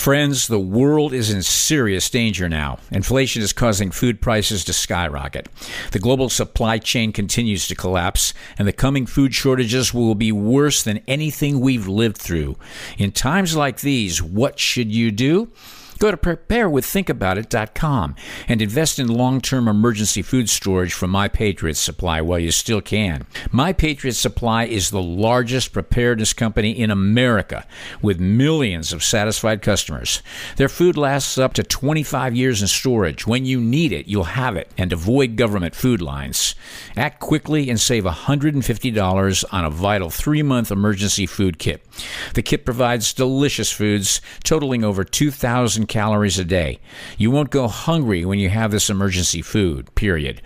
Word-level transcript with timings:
Friends, 0.00 0.48
the 0.48 0.58
world 0.58 1.12
is 1.12 1.28
in 1.28 1.42
serious 1.42 2.08
danger 2.08 2.48
now. 2.48 2.78
Inflation 2.90 3.42
is 3.42 3.52
causing 3.52 3.90
food 3.90 4.22
prices 4.22 4.64
to 4.64 4.72
skyrocket. 4.72 5.46
The 5.92 5.98
global 5.98 6.30
supply 6.30 6.78
chain 6.78 7.12
continues 7.12 7.68
to 7.68 7.74
collapse, 7.74 8.32
and 8.58 8.66
the 8.66 8.72
coming 8.72 9.04
food 9.04 9.34
shortages 9.34 9.92
will 9.92 10.14
be 10.14 10.32
worse 10.32 10.82
than 10.82 11.02
anything 11.06 11.60
we've 11.60 11.86
lived 11.86 12.16
through. 12.16 12.56
In 12.96 13.12
times 13.12 13.54
like 13.54 13.82
these, 13.82 14.22
what 14.22 14.58
should 14.58 14.90
you 14.90 15.10
do? 15.10 15.52
Go 16.00 16.10
to 16.10 16.16
preparewiththinkaboutit.com 16.16 18.16
and 18.48 18.62
invest 18.62 18.98
in 18.98 19.06
long-term 19.06 19.68
emergency 19.68 20.22
food 20.22 20.48
storage 20.48 20.94
from 20.94 21.10
My 21.10 21.28
Patriot 21.28 21.74
Supply 21.74 22.22
while 22.22 22.38
you 22.38 22.52
still 22.52 22.80
can. 22.80 23.26
My 23.52 23.74
Patriot 23.74 24.14
Supply 24.14 24.64
is 24.64 24.88
the 24.88 25.02
largest 25.02 25.74
preparedness 25.74 26.32
company 26.32 26.70
in 26.70 26.90
America 26.90 27.66
with 28.00 28.18
millions 28.18 28.94
of 28.94 29.04
satisfied 29.04 29.60
customers. 29.60 30.22
Their 30.56 30.70
food 30.70 30.96
lasts 30.96 31.36
up 31.36 31.52
to 31.52 31.62
25 31.62 32.34
years 32.34 32.62
in 32.62 32.68
storage. 32.68 33.26
When 33.26 33.44
you 33.44 33.60
need 33.60 33.92
it, 33.92 34.08
you'll 34.08 34.24
have 34.24 34.56
it 34.56 34.70
and 34.78 34.94
avoid 34.94 35.36
government 35.36 35.74
food 35.74 36.00
lines. 36.00 36.54
Act 36.96 37.20
quickly 37.20 37.68
and 37.68 37.78
save 37.78 38.04
$150 38.04 39.44
on 39.52 39.64
a 39.66 39.70
vital 39.70 40.08
3-month 40.08 40.70
emergency 40.70 41.26
food 41.26 41.58
kit. 41.58 41.84
The 42.32 42.42
kit 42.42 42.64
provides 42.64 43.12
delicious 43.12 43.70
foods 43.70 44.22
totaling 44.44 44.82
over 44.82 45.04
2,000 45.04 45.89
calories 45.90 46.38
a 46.38 46.44
day. 46.44 46.78
You 47.18 47.30
won't 47.30 47.50
go 47.50 47.68
hungry 47.68 48.24
when 48.24 48.38
you 48.38 48.48
have 48.48 48.70
this 48.70 48.88
emergency 48.88 49.42
food, 49.42 49.94
period. 49.94 50.40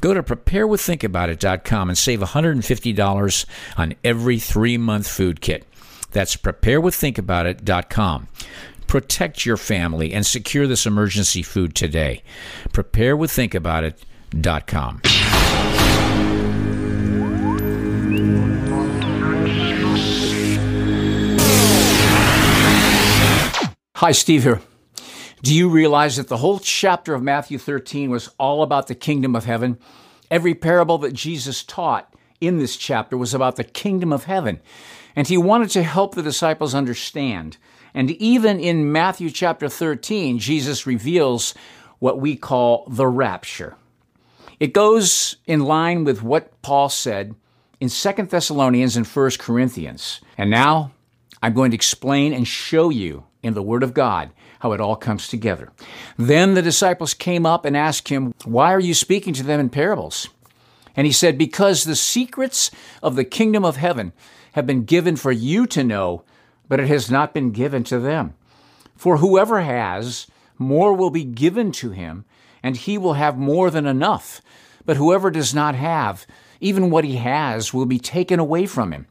Go 0.00 0.12
to 0.12 0.24
preparewiththinkaboutit.com 0.24 1.88
and 1.88 1.96
save 1.96 2.18
$150 2.20 3.46
on 3.76 3.94
every 4.02 4.40
three 4.40 4.76
month 4.76 5.06
food 5.06 5.40
kit. 5.40 5.64
That's 6.10 6.36
preparewiththinkaboutit.com. 6.36 8.28
Protect 8.88 9.46
your 9.46 9.56
family 9.56 10.12
and 10.12 10.26
secure 10.26 10.66
this 10.66 10.86
emergency 10.86 11.42
food 11.42 11.74
today. 11.74 12.22
Preparewiththinkaboutit.com. 12.70 15.02
Hi, 23.96 24.12
Steve 24.12 24.42
here. 24.42 24.60
Do 25.46 25.54
you 25.54 25.68
realize 25.68 26.16
that 26.16 26.26
the 26.26 26.38
whole 26.38 26.58
chapter 26.58 27.14
of 27.14 27.22
Matthew 27.22 27.56
13 27.56 28.10
was 28.10 28.30
all 28.36 28.64
about 28.64 28.88
the 28.88 28.96
kingdom 28.96 29.36
of 29.36 29.44
heaven? 29.44 29.78
Every 30.28 30.56
parable 30.56 30.98
that 30.98 31.12
Jesus 31.12 31.62
taught 31.62 32.12
in 32.40 32.58
this 32.58 32.76
chapter 32.76 33.16
was 33.16 33.32
about 33.32 33.54
the 33.54 33.62
kingdom 33.62 34.12
of 34.12 34.24
heaven. 34.24 34.58
And 35.14 35.28
he 35.28 35.38
wanted 35.38 35.70
to 35.70 35.84
help 35.84 36.16
the 36.16 36.22
disciples 36.24 36.74
understand. 36.74 37.58
And 37.94 38.10
even 38.10 38.58
in 38.58 38.90
Matthew 38.90 39.30
chapter 39.30 39.68
13, 39.68 40.40
Jesus 40.40 40.84
reveals 40.84 41.54
what 42.00 42.18
we 42.18 42.34
call 42.34 42.84
the 42.90 43.06
rapture. 43.06 43.76
It 44.58 44.72
goes 44.72 45.36
in 45.46 45.60
line 45.60 46.02
with 46.02 46.24
what 46.24 46.60
Paul 46.60 46.88
said 46.88 47.36
in 47.78 47.88
2 47.88 48.12
Thessalonians 48.24 48.96
and 48.96 49.06
1 49.06 49.30
Corinthians. 49.38 50.20
And 50.36 50.50
now 50.50 50.90
I'm 51.40 51.54
going 51.54 51.70
to 51.70 51.76
explain 51.76 52.32
and 52.32 52.48
show 52.48 52.90
you 52.90 53.26
in 53.44 53.54
the 53.54 53.62
Word 53.62 53.84
of 53.84 53.94
God 53.94 54.32
how 54.60 54.72
it 54.72 54.80
all 54.80 54.96
comes 54.96 55.28
together. 55.28 55.70
Then 56.16 56.54
the 56.54 56.62
disciples 56.62 57.14
came 57.14 57.46
up 57.46 57.64
and 57.64 57.76
asked 57.76 58.08
him, 58.08 58.34
Why 58.44 58.72
are 58.72 58.80
you 58.80 58.94
speaking 58.94 59.34
to 59.34 59.42
them 59.42 59.60
in 59.60 59.68
parables? 59.68 60.28
And 60.94 61.06
he 61.06 61.12
said, 61.12 61.36
Because 61.36 61.84
the 61.84 61.96
secrets 61.96 62.70
of 63.02 63.16
the 63.16 63.24
kingdom 63.24 63.64
of 63.64 63.76
heaven 63.76 64.12
have 64.52 64.66
been 64.66 64.84
given 64.84 65.16
for 65.16 65.32
you 65.32 65.66
to 65.66 65.84
know, 65.84 66.24
but 66.68 66.80
it 66.80 66.88
has 66.88 67.10
not 67.10 67.34
been 67.34 67.50
given 67.50 67.84
to 67.84 67.98
them. 67.98 68.34
For 68.96 69.18
whoever 69.18 69.60
has, 69.60 70.26
more 70.58 70.94
will 70.94 71.10
be 71.10 71.24
given 71.24 71.70
to 71.72 71.90
him, 71.90 72.24
and 72.62 72.76
he 72.76 72.96
will 72.96 73.14
have 73.14 73.36
more 73.36 73.70
than 73.70 73.86
enough. 73.86 74.40
But 74.86 74.96
whoever 74.96 75.30
does 75.30 75.54
not 75.54 75.74
have, 75.74 76.26
even 76.60 76.90
what 76.90 77.04
he 77.04 77.16
has 77.16 77.74
will 77.74 77.86
be 77.86 77.98
taken 77.98 78.40
away 78.40 78.66
from 78.66 78.92
him. 78.92 79.06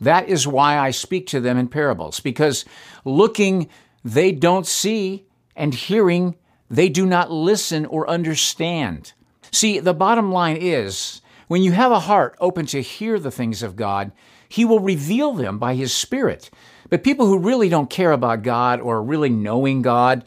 That 0.00 0.28
is 0.28 0.46
why 0.46 0.78
I 0.78 0.90
speak 0.90 1.26
to 1.28 1.40
them 1.40 1.56
in 1.56 1.68
parables, 1.68 2.20
because 2.20 2.64
looking 3.04 3.68
they 4.14 4.32
don't 4.32 4.66
see, 4.66 5.26
and 5.54 5.74
hearing 5.74 6.36
they 6.70 6.88
do 6.88 7.04
not 7.04 7.30
listen 7.30 7.84
or 7.86 8.08
understand. 8.08 9.12
See, 9.50 9.80
the 9.80 9.94
bottom 9.94 10.32
line 10.32 10.56
is 10.56 11.20
when 11.46 11.62
you 11.62 11.72
have 11.72 11.92
a 11.92 12.00
heart 12.00 12.36
open 12.40 12.66
to 12.66 12.82
hear 12.82 13.18
the 13.18 13.30
things 13.30 13.62
of 13.62 13.76
God, 13.76 14.12
He 14.48 14.64
will 14.64 14.80
reveal 14.80 15.32
them 15.32 15.58
by 15.58 15.74
His 15.74 15.92
Spirit. 15.92 16.50
But 16.90 17.04
people 17.04 17.26
who 17.26 17.38
really 17.38 17.68
don't 17.68 17.90
care 17.90 18.12
about 18.12 18.42
God 18.42 18.80
or 18.80 19.02
really 19.02 19.30
knowing 19.30 19.82
God, 19.82 20.24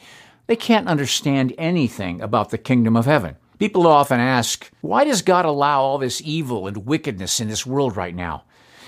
they 0.47 0.55
can't 0.55 0.87
understand 0.87 1.53
anything 1.57 2.21
about 2.21 2.49
the 2.49 2.57
kingdom 2.57 2.95
of 2.95 3.05
heaven. 3.05 3.35
People 3.57 3.87
often 3.87 4.19
ask, 4.19 4.71
why 4.81 5.05
does 5.05 5.21
God 5.21 5.45
allow 5.45 5.81
all 5.81 5.97
this 5.97 6.21
evil 6.23 6.67
and 6.67 6.85
wickedness 6.85 7.39
in 7.39 7.47
this 7.47 7.65
world 7.65 7.95
right 7.95 8.15
now? 8.15 8.43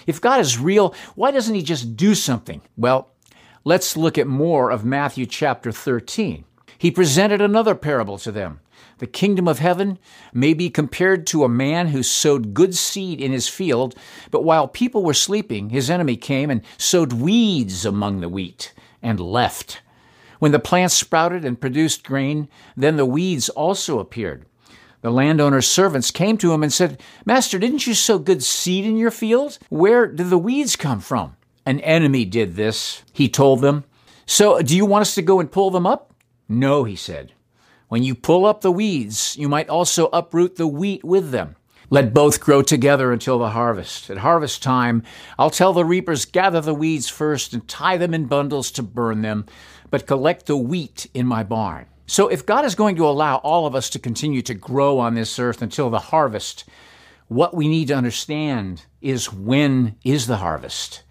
If 0.05 0.19
God 0.19 0.39
is 0.39 0.59
real, 0.59 0.93
why 1.15 1.31
doesn't 1.31 1.55
He 1.55 1.63
just 1.63 1.95
do 1.95 2.15
something? 2.15 2.61
Well, 2.75 3.12
let's 3.63 3.96
look 3.96 4.18
at 4.18 4.28
more 4.28 4.72
of 4.72 4.84
Matthew 4.85 5.25
chapter 5.25 5.72
13. 5.72 6.44
He 6.78 6.91
presented 6.91 7.41
another 7.41 7.75
parable 7.75 8.18
to 8.19 8.31
them. 8.31 8.59
The 8.97 9.07
kingdom 9.07 9.47
of 9.47 9.59
heaven 9.59 10.00
may 10.34 10.53
be 10.53 10.69
compared 10.69 11.25
to 11.28 11.44
a 11.44 11.50
man 11.50 11.88
who 11.88 12.03
sowed 12.03 12.53
good 12.53 12.75
seed 12.75 13.22
in 13.22 13.31
his 13.31 13.47
field, 13.47 13.96
but 14.31 14.44
while 14.44 14.68
people 14.68 15.03
were 15.03 15.13
sleeping, 15.13 15.69
his 15.69 15.90
enemy 15.90 16.16
came 16.16 16.50
and 16.50 16.62
sowed 16.78 17.13
weeds 17.13 17.85
among 17.85 18.19
the 18.19 18.29
wheat 18.29 18.73
and 19.02 19.19
left. 19.19 19.81
When 20.40 20.52
the 20.52 20.59
plants 20.59 20.94
sprouted 20.94 21.46
and 21.46 21.59
produced 21.59 22.03
grain, 22.03 22.50
then 22.75 22.97
the 22.97 23.06
weeds 23.06 23.50
also 23.50 24.00
appeared. 24.00 24.46
The 25.02 25.12
landowner's 25.12 25.68
servants 25.68 26.12
came 26.12 26.38
to 26.38 26.53
him 26.53 26.63
and 26.63 26.72
said, 26.72 27.02
Master, 27.25 27.59
didn't 27.59 27.88
you 27.88 27.94
sow 27.94 28.19
good 28.19 28.44
seed 28.44 28.85
in 28.85 28.97
your 28.97 29.12
field? 29.12 29.57
Where 29.69 30.07
did 30.07 30.29
the 30.29 30.38
weeds 30.38 30.75
come 30.75 31.00
from? 31.02 31.35
An 31.66 31.79
enemy 31.79 32.25
did 32.25 32.56
this, 32.56 33.03
he 33.13 33.29
told 33.29 33.62
them. 33.62 33.85
So, 34.25 34.62
do 34.62 34.75
you 34.75 34.85
want 34.85 35.03
us 35.03 35.16
to 35.16 35.22
go 35.22 35.40
and 35.40 35.51
pull 35.51 35.69
them 35.69 35.85
up? 35.85 36.13
No, 36.50 36.84
he 36.84 36.96
said. 36.96 37.34
When 37.88 38.03
you 38.03 38.16
pull 38.16 38.46
up 38.46 38.62
the 38.62 38.72
weeds, 38.72 39.38
you 39.38 39.47
might 39.47 39.69
also 39.69 40.09
uproot 40.12 40.56
the 40.56 40.68
wheat 40.68 41.03
with 41.03 41.31
them. 41.31 41.56
Let 41.90 42.13
both 42.13 42.40
grow 42.40 42.63
together 42.63 43.12
until 43.12 43.38
the 43.38 43.52
harvest. 43.52 44.09
At 44.09 44.18
harvest 44.18 44.63
time, 44.63 45.03
I'll 45.38 45.50
tell 45.50 45.73
the 45.73 45.85
reapers, 45.85 46.25
gather 46.25 46.59
the 46.59 46.73
weeds 46.73 47.07
first 47.07 47.53
and 47.53 47.68
tie 47.68 47.97
them 47.97 48.13
in 48.13 48.25
bundles 48.25 48.72
to 48.72 48.84
burn 48.84 49.22
them, 49.22 49.46
but 49.91 50.07
collect 50.07 50.47
the 50.47 50.57
wheat 50.57 51.07
in 51.13 51.28
my 51.28 51.44
barn. 51.44 51.85
So, 52.07 52.28
if 52.28 52.46
God 52.46 52.66
is 52.66 52.75
going 52.75 52.96
to 52.97 53.07
allow 53.07 53.38
all 53.38 53.66
of 53.66 53.75
us 53.75 53.90
to 53.91 54.00
continue 54.00 54.41
to 54.41 54.53
grow 54.53 55.00
on 55.00 55.13
this 55.13 55.38
earth 55.38 55.62
until 55.62 55.90
the 55.90 56.00
harvest, 56.00 56.66
what 57.28 57.53
we 57.53 57.68
need 57.68 57.90
to 57.90 57.96
understand 57.96 58.85
is 59.02 59.31
when 59.31 59.96
is 60.03 60.28
the 60.28 60.38
harvest? 60.38 61.03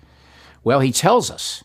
Well, 0.65 0.81
he 0.81 0.93
tells 0.93 1.31
us. 1.31 1.65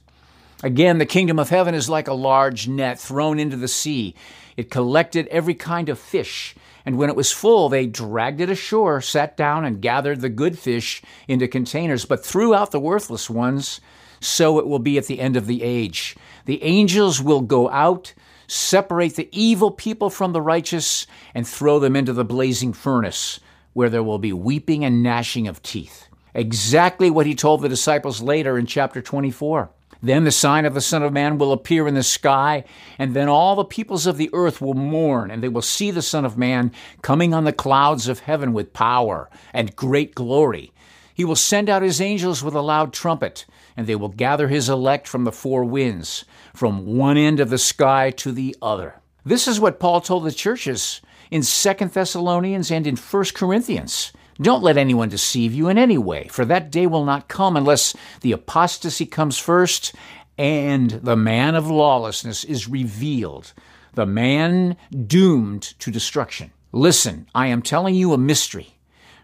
Again, 0.63 0.97
the 0.97 1.05
kingdom 1.05 1.37
of 1.37 1.49
heaven 1.49 1.75
is 1.75 1.89
like 1.89 2.07
a 2.07 2.13
large 2.13 2.67
net 2.67 2.99
thrown 2.99 3.39
into 3.39 3.57
the 3.57 3.67
sea. 3.67 4.15
It 4.55 4.71
collected 4.71 5.27
every 5.27 5.53
kind 5.53 5.87
of 5.87 5.99
fish, 5.99 6.55
and 6.83 6.97
when 6.97 7.09
it 7.09 7.15
was 7.15 7.31
full, 7.31 7.69
they 7.69 7.85
dragged 7.85 8.41
it 8.41 8.49
ashore, 8.49 9.01
sat 9.01 9.37
down, 9.37 9.65
and 9.65 9.81
gathered 9.81 10.21
the 10.21 10.29
good 10.29 10.57
fish 10.57 11.03
into 11.27 11.47
containers, 11.47 12.05
but 12.05 12.25
threw 12.25 12.55
out 12.55 12.71
the 12.71 12.79
worthless 12.79 13.29
ones. 13.29 13.81
So 14.19 14.57
it 14.57 14.65
will 14.65 14.79
be 14.79 14.97
at 14.97 15.05
the 15.05 15.19
end 15.19 15.37
of 15.37 15.45
the 15.45 15.61
age. 15.61 16.15
The 16.45 16.63
angels 16.63 17.21
will 17.21 17.41
go 17.41 17.69
out 17.69 18.13
separate 18.47 19.15
the 19.15 19.29
evil 19.31 19.71
people 19.71 20.09
from 20.09 20.31
the 20.33 20.41
righteous, 20.41 21.05
and 21.35 21.47
throw 21.47 21.79
them 21.79 21.95
into 21.95 22.13
the 22.13 22.25
blazing 22.25 22.73
furnace, 22.73 23.39
where 23.73 23.89
there 23.89 24.03
will 24.03 24.19
be 24.19 24.33
weeping 24.33 24.83
and 24.83 25.03
gnashing 25.03 25.47
of 25.47 25.61
teeth. 25.61 26.07
Exactly 26.37 27.09
what 27.09 27.25
he 27.25 27.33
told 27.33 27.61
the 27.61 27.67
disciples 27.67 28.21
later 28.21 28.59
in 28.59 28.67
chapter 28.67 29.01
24. 29.01 29.71
Then 30.03 30.23
the 30.23 30.29
sign 30.29 30.65
of 30.65 30.75
the 30.75 30.81
Son 30.81 31.01
of 31.01 31.11
Man 31.11 31.39
will 31.39 31.51
appear 31.51 31.87
in 31.87 31.95
the 31.95 32.03
sky, 32.03 32.63
and 32.99 33.15
then 33.15 33.27
all 33.27 33.55
the 33.55 33.65
peoples 33.65 34.05
of 34.05 34.17
the 34.17 34.29
earth 34.33 34.61
will 34.61 34.75
mourn, 34.75 35.31
and 35.31 35.41
they 35.41 35.49
will 35.49 35.63
see 35.63 35.89
the 35.89 36.03
Son 36.03 36.25
of 36.25 36.37
Man 36.37 36.71
coming 37.01 37.33
on 37.33 37.45
the 37.45 37.51
clouds 37.51 38.07
of 38.07 38.19
heaven 38.19 38.53
with 38.53 38.71
power 38.71 39.31
and 39.51 39.75
great 39.75 40.13
glory. 40.13 40.71
He 41.11 41.25
will 41.25 41.35
send 41.35 41.71
out 41.71 41.81
his 41.81 41.99
angels 41.99 42.43
with 42.43 42.53
a 42.53 42.61
loud 42.61 42.93
trumpet, 42.93 43.47
and 43.75 43.87
they 43.87 43.95
will 43.95 44.09
gather 44.09 44.47
his 44.47 44.69
elect 44.69 45.07
from 45.07 45.23
the 45.23 45.31
four 45.31 45.65
winds 45.65 46.23
from 46.53 46.85
one 46.85 47.17
end 47.17 47.39
of 47.39 47.49
the 47.49 47.57
sky 47.57 48.11
to 48.11 48.31
the 48.31 48.55
other. 48.61 49.01
This 49.25 49.47
is 49.47 49.59
what 49.59 49.79
Paul 49.79 50.01
told 50.01 50.23
the 50.23 50.31
churches 50.31 51.01
in 51.31 51.41
2 51.41 51.73
Thessalonians 51.87 52.69
and 52.69 52.85
in 52.85 52.95
1 52.95 53.23
Corinthians. 53.33 54.13
Don't 54.41 54.63
let 54.63 54.77
anyone 54.77 55.09
deceive 55.09 55.53
you 55.53 55.67
in 55.67 55.77
any 55.77 55.97
way, 55.97 56.27
for 56.27 56.45
that 56.45 56.71
day 56.71 56.85
will 56.85 57.05
not 57.05 57.27
come 57.27 57.57
unless 57.57 57.95
the 58.21 58.31
apostasy 58.31 59.05
comes 59.05 59.37
first 59.37 59.95
and 60.37 60.91
the 60.91 61.15
man 61.15 61.55
of 61.55 61.69
lawlessness 61.69 62.43
is 62.43 62.67
revealed, 62.67 63.53
the 63.95 64.05
man 64.05 64.77
doomed 65.07 65.63
to 65.79 65.89
destruction. 65.89 66.51
Listen, 66.71 67.27
I 67.33 67.47
am 67.47 67.63
telling 67.63 67.95
you 67.95 68.13
a 68.13 68.17
mystery. 68.17 68.77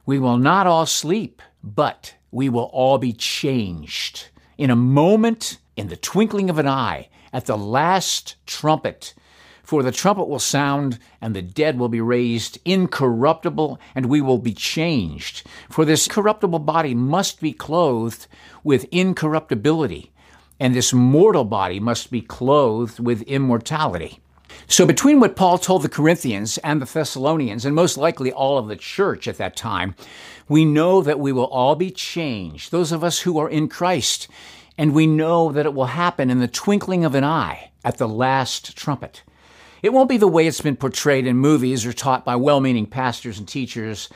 We 0.06 0.18
will 0.18 0.38
not 0.38 0.66
all 0.66 0.88
sleep, 0.88 1.42
but 1.64 2.16
we 2.32 2.50
will 2.50 2.70
all 2.74 2.98
be 2.98 3.14
changed. 3.14 4.30
In 4.58 4.72
a 4.72 4.76
moment, 4.76 5.60
in 5.76 5.90
the 5.90 5.96
twinkling 5.96 6.50
of 6.50 6.58
an 6.58 6.68
eye, 6.68 7.10
at 7.32 7.46
the 7.46 7.58
last 7.58 8.36
trumpet. 8.46 9.14
For 9.64 9.82
the 9.82 9.94
trumpet 9.94 10.28
will 10.28 10.40
sound, 10.40 11.00
and 11.22 11.34
the 11.34 11.42
dead 11.42 11.80
will 11.80 11.88
be 11.88 12.02
raised 12.02 12.60
incorruptible, 12.66 13.80
and 13.96 14.08
we 14.08 14.20
will 14.20 14.38
be 14.38 14.54
changed. 14.54 15.48
For 15.70 15.86
this 15.86 16.10
corruptible 16.10 16.60
body 16.60 16.94
must 16.94 17.40
be 17.40 17.54
clothed 17.54 18.28
with 18.66 18.86
incorruptibility, 18.92 20.12
and 20.60 20.76
this 20.76 20.92
mortal 20.92 21.46
body 21.46 21.80
must 21.80 22.12
be 22.12 22.22
clothed 22.22 23.00
with 23.00 23.22
immortality. 23.22 24.20
So, 24.68 24.86
between 24.86 25.22
what 25.22 25.38
Paul 25.38 25.58
told 25.58 25.82
the 25.82 25.90
Corinthians 25.90 26.58
and 26.60 26.82
the 26.82 26.86
Thessalonians, 26.86 27.64
and 27.64 27.74
most 27.74 27.98
likely 27.98 28.32
all 28.34 28.58
of 28.58 28.68
the 28.68 28.76
church 28.76 29.30
at 29.30 29.38
that 29.38 29.56
time, 29.56 29.96
we 30.50 30.66
know 30.66 31.02
that 31.02 31.20
we 31.20 31.32
will 31.32 31.46
all 31.46 31.76
be 31.76 31.90
changed, 31.90 32.72
those 32.72 32.92
of 32.92 33.04
us 33.04 33.20
who 33.20 33.38
are 33.40 33.50
in 33.50 33.70
Christ, 33.70 34.28
and 34.78 34.94
we 34.94 35.08
know 35.08 35.54
that 35.54 35.66
it 35.66 35.74
will 35.74 35.86
happen 35.86 36.30
in 36.30 36.40
the 36.40 36.48
twinkling 36.50 37.06
of 37.06 37.16
an 37.16 37.24
eye 37.24 37.72
at 37.84 37.98
the 37.98 38.08
last 38.08 38.76
trumpet. 38.76 39.24
It 39.84 39.92
won't 39.92 40.08
be 40.08 40.16
the 40.16 40.30
way 40.30 40.48
it's 40.48 40.62
been 40.62 40.78
portrayed 40.78 41.28
in 41.28 41.36
movies 41.36 41.86
or 41.86 41.92
taught 41.92 42.24
by 42.24 42.38
well 42.38 42.62
meaning 42.62 42.86
pastors 42.86 43.38
and 43.38 43.46
teachers, 43.46 44.08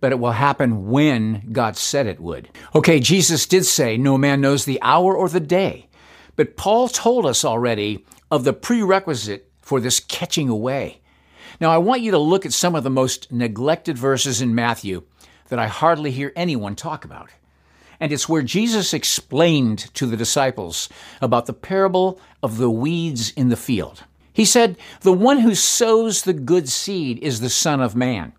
but 0.00 0.12
it 0.12 0.20
will 0.20 0.30
happen 0.30 0.88
when 0.88 1.50
God 1.50 1.76
said 1.76 2.06
it 2.06 2.20
would. 2.20 2.48
Okay, 2.76 3.00
Jesus 3.00 3.44
did 3.44 3.66
say, 3.66 3.96
No 3.96 4.16
man 4.16 4.40
knows 4.40 4.64
the 4.64 4.80
hour 4.82 5.16
or 5.16 5.28
the 5.28 5.40
day, 5.40 5.88
but 6.36 6.56
Paul 6.56 6.88
told 6.88 7.26
us 7.26 7.44
already 7.44 8.06
of 8.30 8.44
the 8.44 8.52
prerequisite 8.52 9.50
for 9.60 9.80
this 9.80 9.98
catching 9.98 10.48
away. 10.48 11.00
Now, 11.60 11.70
I 11.70 11.78
want 11.78 12.02
you 12.02 12.12
to 12.12 12.18
look 12.18 12.46
at 12.46 12.52
some 12.52 12.76
of 12.76 12.84
the 12.84 12.90
most 12.90 13.32
neglected 13.32 13.98
verses 13.98 14.40
in 14.40 14.54
Matthew 14.54 15.02
that 15.48 15.58
I 15.58 15.66
hardly 15.66 16.12
hear 16.12 16.32
anyone 16.36 16.76
talk 16.76 17.04
about. 17.04 17.30
And 17.98 18.12
it's 18.12 18.28
where 18.28 18.42
Jesus 18.42 18.94
explained 18.94 19.92
to 19.94 20.06
the 20.06 20.16
disciples 20.16 20.88
about 21.20 21.46
the 21.46 21.52
parable 21.52 22.20
of 22.44 22.58
the 22.58 22.70
weeds 22.70 23.32
in 23.32 23.48
the 23.48 23.56
field. 23.56 24.04
He 24.36 24.44
said, 24.44 24.76
The 25.00 25.14
one 25.14 25.38
who 25.38 25.54
sows 25.54 26.20
the 26.20 26.34
good 26.34 26.68
seed 26.68 27.18
is 27.20 27.40
the 27.40 27.48
Son 27.48 27.80
of 27.80 27.96
Man. 27.96 28.34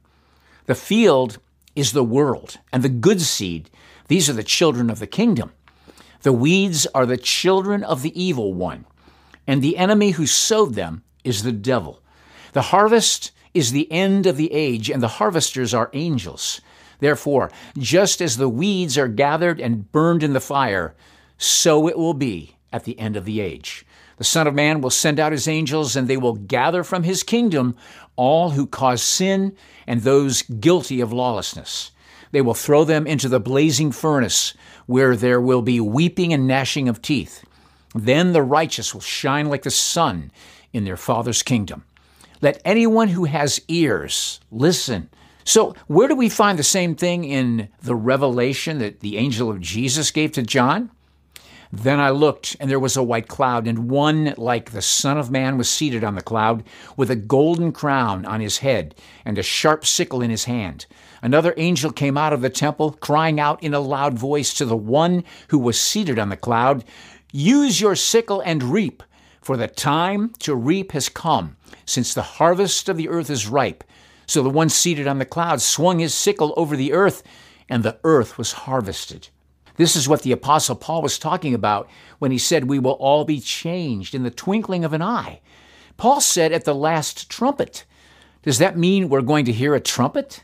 The 0.67 0.75
field 0.75 1.39
is 1.75 1.91
the 1.91 2.03
world, 2.03 2.59
and 2.71 2.83
the 2.83 2.89
good 2.89 3.19
seed, 3.19 3.71
these 4.07 4.29
are 4.29 4.33
the 4.33 4.43
children 4.43 4.91
of 4.91 4.99
the 4.99 5.07
kingdom. 5.07 5.53
The 6.21 6.33
weeds 6.33 6.85
are 6.93 7.07
the 7.07 7.17
children 7.17 7.83
of 7.83 8.03
the 8.03 8.13
evil 8.21 8.53
one, 8.53 8.85
and 9.47 9.63
the 9.63 9.75
enemy 9.75 10.11
who 10.11 10.27
sowed 10.27 10.75
them 10.75 11.01
is 11.23 11.41
the 11.41 11.51
devil. 11.51 12.03
The 12.53 12.69
harvest 12.73 13.31
is 13.55 13.71
the 13.71 13.91
end 13.91 14.27
of 14.27 14.37
the 14.37 14.53
age, 14.53 14.91
and 14.91 15.01
the 15.01 15.17
harvesters 15.17 15.73
are 15.73 15.89
angels. 15.93 16.61
Therefore, 16.99 17.49
just 17.75 18.21
as 18.21 18.37
the 18.37 18.49
weeds 18.49 18.99
are 18.99 19.07
gathered 19.07 19.59
and 19.59 19.91
burned 19.91 20.21
in 20.21 20.33
the 20.33 20.39
fire, 20.39 20.93
so 21.39 21.87
it 21.87 21.97
will 21.97 22.13
be 22.13 22.55
at 22.71 22.83
the 22.83 22.99
end 22.99 23.17
of 23.17 23.25
the 23.25 23.39
age. 23.39 23.83
The 24.17 24.23
Son 24.23 24.47
of 24.47 24.55
Man 24.55 24.81
will 24.81 24.89
send 24.89 25.19
out 25.19 25.31
his 25.31 25.47
angels, 25.47 25.95
and 25.95 26.07
they 26.07 26.17
will 26.17 26.33
gather 26.33 26.83
from 26.83 27.03
his 27.03 27.23
kingdom 27.23 27.75
all 28.15 28.51
who 28.51 28.65
cause 28.65 29.01
sin 29.01 29.55
and 29.85 30.01
those 30.01 30.41
guilty 30.41 31.01
of 31.01 31.13
lawlessness. 31.13 31.91
They 32.31 32.41
will 32.41 32.55
throw 32.55 32.83
them 32.83 33.07
into 33.07 33.29
the 33.29 33.39
blazing 33.39 33.91
furnace, 33.91 34.53
where 34.85 35.15
there 35.15 35.39
will 35.39 35.61
be 35.61 35.79
weeping 35.79 36.33
and 36.33 36.47
gnashing 36.47 36.89
of 36.89 37.01
teeth. 37.01 37.45
Then 37.95 38.33
the 38.33 38.43
righteous 38.43 38.93
will 38.93 39.01
shine 39.01 39.49
like 39.49 39.63
the 39.63 39.71
sun 39.71 40.31
in 40.73 40.83
their 40.83 40.97
Father's 40.97 41.43
kingdom. 41.43 41.83
Let 42.41 42.61
anyone 42.65 43.09
who 43.09 43.25
has 43.25 43.61
ears 43.67 44.39
listen. 44.51 45.09
So, 45.43 45.75
where 45.87 46.07
do 46.07 46.15
we 46.15 46.27
find 46.27 46.59
the 46.59 46.63
same 46.63 46.95
thing 46.95 47.23
in 47.23 47.69
the 47.81 47.95
revelation 47.95 48.79
that 48.79 48.99
the 48.99 49.17
angel 49.17 49.49
of 49.49 49.61
Jesus 49.61 50.11
gave 50.11 50.33
to 50.33 50.43
John? 50.43 50.91
Then 51.71 51.99
I 51.99 52.11
looked, 52.11 52.55
and 52.59 52.69
there 52.69 52.79
was 52.79 52.95
a 52.95 53.03
white 53.03 53.27
cloud, 53.27 53.67
and 53.67 53.89
one 53.89 54.33
like 54.37 54.71
the 54.71 54.81
Son 54.81 55.17
of 55.17 55.29
Man 55.29 55.57
was 55.57 55.69
seated 55.69 56.03
on 56.03 56.15
the 56.15 56.21
cloud, 56.21 56.63
with 56.95 57.11
a 57.11 57.15
golden 57.15 57.71
crown 57.71 58.25
on 58.25 58.39
his 58.39 58.59
head, 58.59 58.95
and 59.25 59.37
a 59.37 59.43
sharp 59.43 59.85
sickle 59.85 60.21
in 60.21 60.29
his 60.29 60.45
hand. 60.45 60.85
Another 61.21 61.53
angel 61.57 61.91
came 61.91 62.17
out 62.17 62.33
of 62.33 62.41
the 62.41 62.49
temple, 62.49 62.91
crying 62.91 63.39
out 63.39 63.61
in 63.61 63.73
a 63.73 63.79
loud 63.79 64.13
voice 64.17 64.53
to 64.53 64.65
the 64.65 64.77
one 64.77 65.23
who 65.49 65.59
was 65.59 65.79
seated 65.79 66.17
on 66.17 66.29
the 66.29 66.37
cloud 66.37 66.83
Use 67.33 67.81
your 67.81 67.95
sickle 67.95 68.41
and 68.45 68.63
reap, 68.63 69.03
for 69.41 69.57
the 69.57 69.67
time 69.67 70.33
to 70.39 70.55
reap 70.55 70.93
has 70.93 71.09
come, 71.09 71.57
since 71.85 72.13
the 72.13 72.21
harvest 72.21 72.87
of 72.87 72.95
the 72.95 73.09
earth 73.09 73.29
is 73.29 73.47
ripe. 73.47 73.83
So 74.25 74.41
the 74.41 74.49
one 74.49 74.69
seated 74.69 75.07
on 75.07 75.19
the 75.19 75.25
cloud 75.25 75.61
swung 75.61 75.99
his 75.99 76.13
sickle 76.13 76.53
over 76.55 76.77
the 76.77 76.93
earth, 76.93 77.23
and 77.69 77.83
the 77.83 77.99
earth 78.03 78.37
was 78.37 78.53
harvested. 78.53 79.27
This 79.77 79.95
is 79.95 80.07
what 80.07 80.23
the 80.23 80.31
Apostle 80.31 80.75
Paul 80.75 81.01
was 81.01 81.17
talking 81.17 81.53
about 81.53 81.89
when 82.19 82.31
he 82.31 82.37
said, 82.37 82.65
We 82.65 82.79
will 82.79 82.93
all 82.93 83.23
be 83.25 83.39
changed 83.39 84.13
in 84.13 84.23
the 84.23 84.31
twinkling 84.31 84.83
of 84.83 84.93
an 84.93 85.01
eye. 85.01 85.39
Paul 85.95 86.19
said, 86.19 86.51
At 86.51 86.65
the 86.65 86.75
last 86.75 87.29
trumpet. 87.29 87.85
Does 88.43 88.57
that 88.57 88.77
mean 88.77 89.09
we're 89.09 89.21
going 89.21 89.45
to 89.45 89.51
hear 89.51 89.75
a 89.75 89.79
trumpet? 89.79 90.43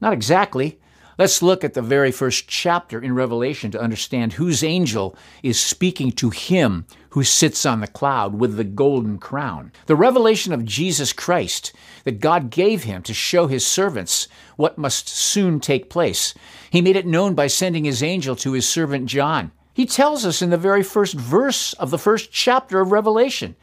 Not 0.00 0.12
exactly. 0.12 0.78
Let's 1.18 1.40
look 1.40 1.64
at 1.64 1.72
the 1.72 1.80
very 1.80 2.12
first 2.12 2.46
chapter 2.46 3.00
in 3.00 3.14
Revelation 3.14 3.70
to 3.70 3.80
understand 3.80 4.34
whose 4.34 4.62
angel 4.62 5.16
is 5.42 5.58
speaking 5.58 6.12
to 6.12 6.28
him 6.28 6.84
who 7.10 7.24
sits 7.24 7.64
on 7.64 7.80
the 7.80 7.86
cloud 7.86 8.38
with 8.38 8.56
the 8.56 8.64
golden 8.64 9.16
crown. 9.16 9.72
The 9.86 9.96
revelation 9.96 10.52
of 10.52 10.66
Jesus 10.66 11.14
Christ 11.14 11.72
that 12.04 12.20
God 12.20 12.50
gave 12.50 12.84
him 12.84 13.02
to 13.04 13.14
show 13.14 13.46
his 13.46 13.66
servants 13.66 14.28
what 14.56 14.76
must 14.76 15.08
soon 15.08 15.58
take 15.58 15.88
place. 15.88 16.34
He 16.68 16.82
made 16.82 16.96
it 16.96 17.06
known 17.06 17.34
by 17.34 17.46
sending 17.46 17.84
his 17.84 18.02
angel 18.02 18.36
to 18.36 18.52
his 18.52 18.68
servant 18.68 19.06
John. 19.06 19.52
He 19.72 19.86
tells 19.86 20.26
us 20.26 20.42
in 20.42 20.50
the 20.50 20.58
very 20.58 20.82
first 20.82 21.14
verse 21.14 21.72
of 21.74 21.90
the 21.90 21.98
first 21.98 22.30
chapter 22.30 22.80
of 22.80 22.92
Revelation 22.92 23.56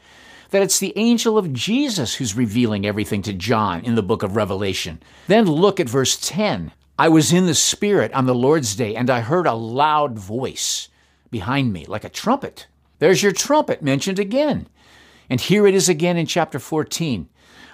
that 0.50 0.62
it's 0.62 0.80
the 0.80 0.92
angel 0.96 1.38
of 1.38 1.52
Jesus 1.52 2.16
who's 2.16 2.36
revealing 2.36 2.84
everything 2.84 3.22
to 3.22 3.32
John 3.32 3.84
in 3.84 3.94
the 3.94 4.02
book 4.02 4.24
of 4.24 4.34
Revelation. 4.34 5.00
Then 5.28 5.46
look 5.46 5.78
at 5.78 5.88
verse 5.88 6.16
10. 6.16 6.72
I 6.96 7.08
was 7.08 7.32
in 7.32 7.46
the 7.46 7.56
Spirit 7.56 8.12
on 8.12 8.26
the 8.26 8.36
Lord's 8.36 8.76
day, 8.76 8.94
and 8.94 9.10
I 9.10 9.20
heard 9.20 9.48
a 9.48 9.54
loud 9.54 10.16
voice 10.16 10.88
behind 11.28 11.72
me, 11.72 11.84
like 11.86 12.04
a 12.04 12.08
trumpet. 12.08 12.68
There's 13.00 13.20
your 13.20 13.32
trumpet 13.32 13.82
mentioned 13.82 14.20
again. 14.20 14.68
And 15.28 15.40
here 15.40 15.66
it 15.66 15.74
is 15.74 15.88
again 15.88 16.16
in 16.16 16.26
chapter 16.26 16.60
14. 16.60 17.28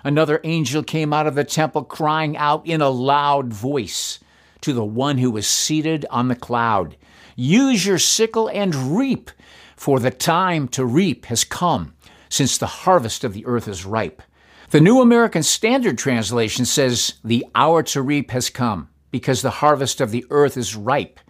Another 0.04 0.40
angel 0.42 0.82
came 0.82 1.12
out 1.12 1.26
of 1.26 1.34
the 1.34 1.44
temple 1.44 1.84
crying 1.84 2.34
out 2.38 2.66
in 2.66 2.80
a 2.80 2.88
loud 2.88 3.52
voice 3.52 4.20
to 4.62 4.72
the 4.72 4.84
one 4.84 5.18
who 5.18 5.30
was 5.30 5.46
seated 5.46 6.06
on 6.10 6.28
the 6.28 6.36
cloud 6.36 6.96
Use 7.36 7.86
your 7.86 7.98
sickle 7.98 8.48
and 8.48 8.96
reap, 8.96 9.30
for 9.76 10.00
the 10.00 10.10
time 10.10 10.66
to 10.68 10.84
reap 10.84 11.26
has 11.26 11.44
come, 11.44 11.94
since 12.28 12.58
the 12.58 12.66
harvest 12.66 13.24
of 13.24 13.32
the 13.34 13.46
earth 13.46 13.68
is 13.68 13.86
ripe. 13.86 14.22
The 14.70 14.80
New 14.80 15.00
American 15.00 15.42
Standard 15.42 15.96
Translation 15.96 16.64
says, 16.64 17.14
The 17.24 17.46
hour 17.54 17.82
to 17.84 18.02
reap 18.02 18.30
has 18.30 18.50
come 18.50 18.88
because 19.10 19.42
the 19.42 19.50
harvest 19.50 20.00
of 20.00 20.10
the 20.10 20.24
earth 20.30 20.56
is 20.56 20.76
ripe. 20.76 21.20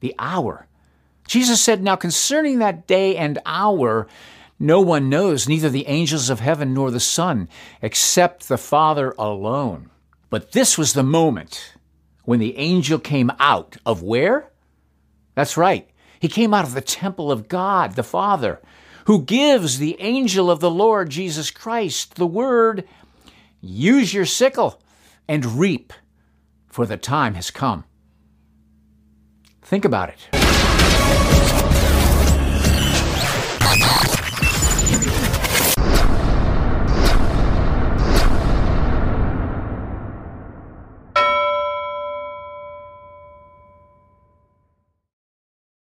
The 0.00 0.14
hour. 0.18 0.66
Jesus 1.26 1.60
said, 1.60 1.82
Now 1.82 1.96
concerning 1.96 2.58
that 2.58 2.86
day 2.86 3.16
and 3.16 3.38
hour, 3.46 4.06
no 4.58 4.80
one 4.80 5.08
knows, 5.08 5.48
neither 5.48 5.70
the 5.70 5.86
angels 5.86 6.28
of 6.28 6.40
heaven 6.40 6.74
nor 6.74 6.90
the 6.90 7.00
Son, 7.00 7.48
except 7.80 8.48
the 8.48 8.58
Father 8.58 9.14
alone. 9.18 9.90
But 10.28 10.52
this 10.52 10.76
was 10.76 10.92
the 10.92 11.02
moment 11.02 11.74
when 12.24 12.40
the 12.40 12.56
angel 12.58 12.98
came 12.98 13.30
out 13.38 13.76
of 13.84 14.02
where? 14.02 14.50
That's 15.34 15.56
right. 15.56 15.88
He 16.20 16.28
came 16.28 16.52
out 16.52 16.64
of 16.64 16.74
the 16.74 16.80
temple 16.80 17.32
of 17.32 17.48
God, 17.48 17.96
the 17.96 18.02
Father, 18.02 18.60
who 19.06 19.22
gives 19.22 19.78
the 19.78 19.96
angel 20.00 20.50
of 20.50 20.60
the 20.60 20.70
Lord 20.70 21.10
Jesus 21.10 21.50
Christ 21.50 22.16
the 22.16 22.26
word 22.26 22.86
use 23.60 24.12
your 24.12 24.26
sickle 24.26 24.80
and 25.26 25.58
reap 25.58 25.92
for 26.70 26.86
the 26.86 26.96
time 26.96 27.34
has 27.34 27.50
come. 27.50 27.84
Think 29.60 29.84
about 29.84 30.08
it. 30.08 30.28